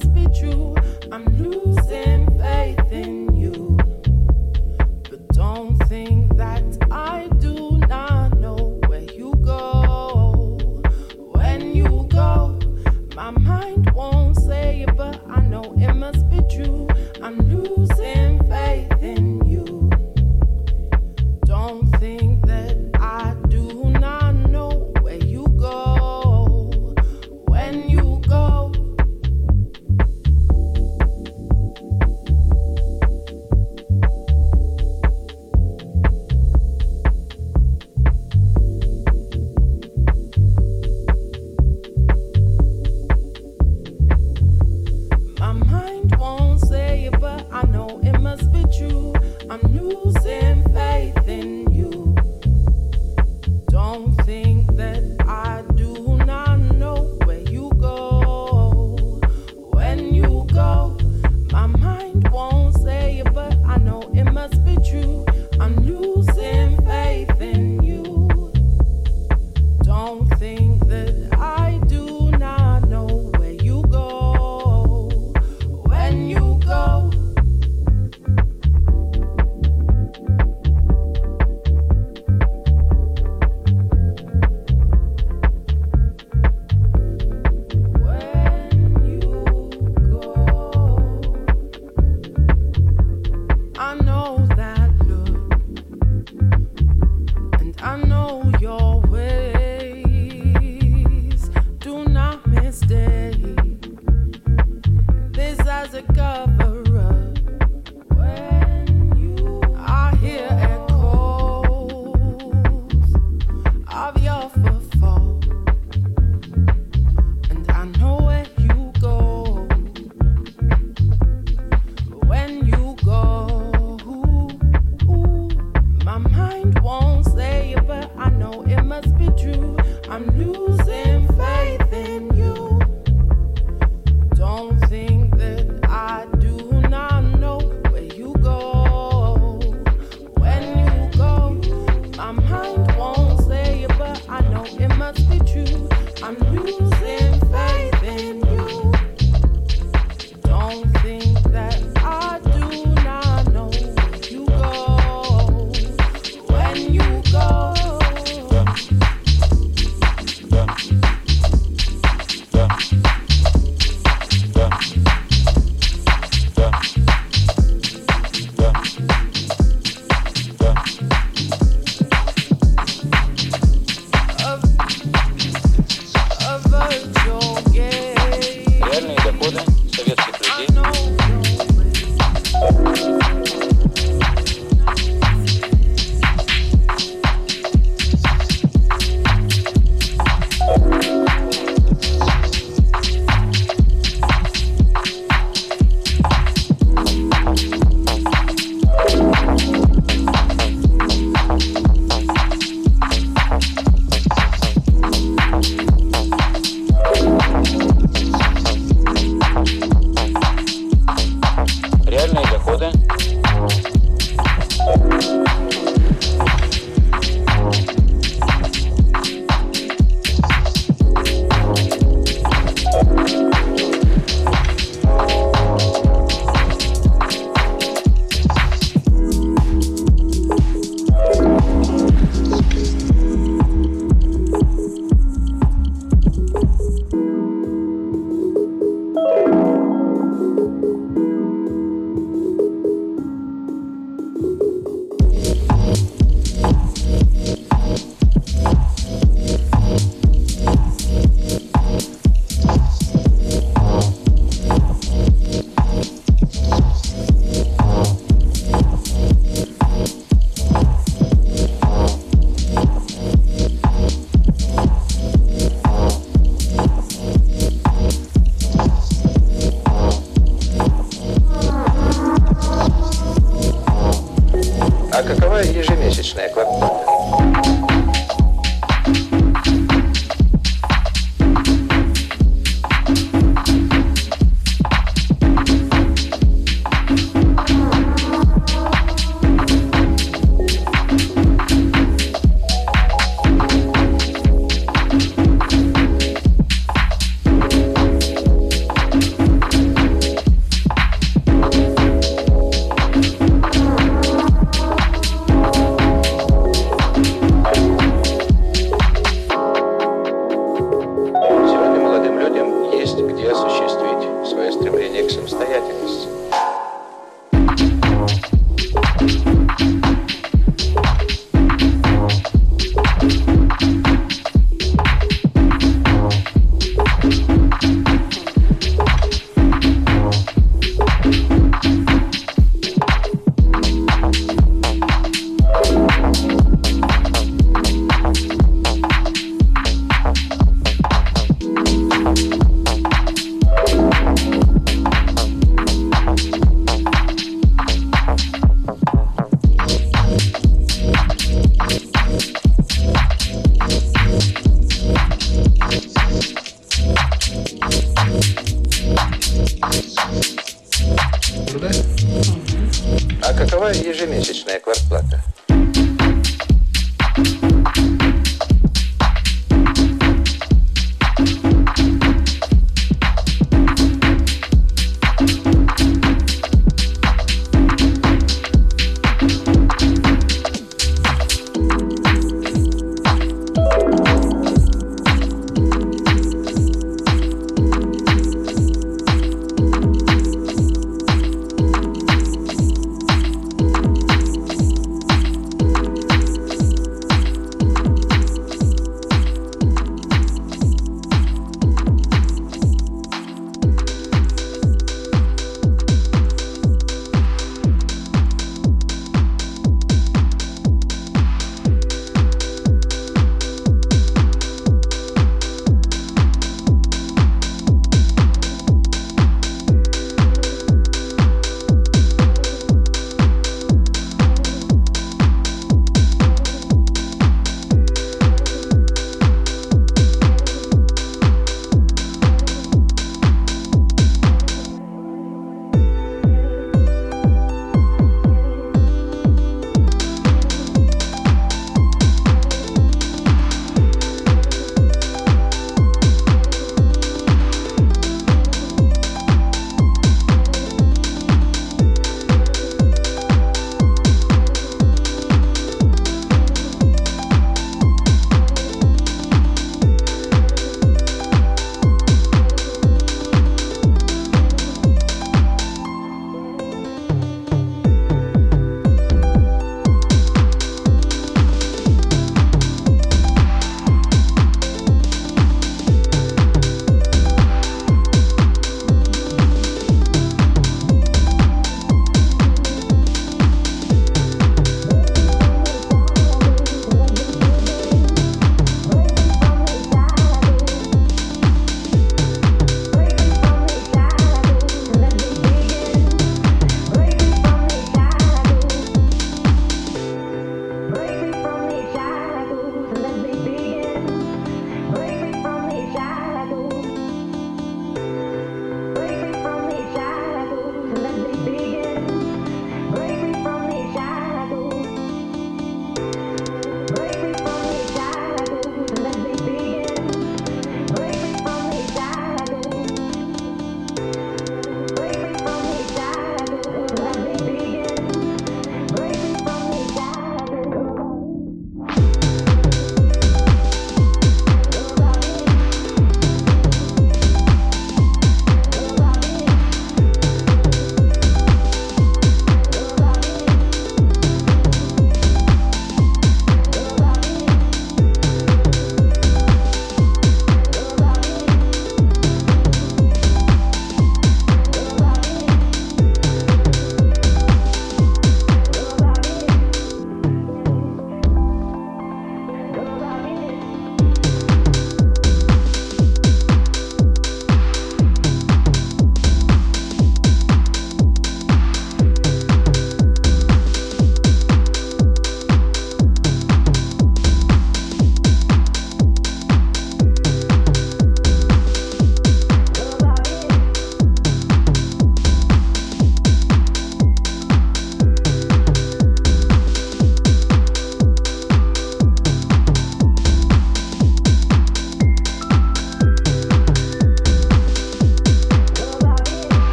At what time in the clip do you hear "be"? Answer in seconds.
0.14-0.40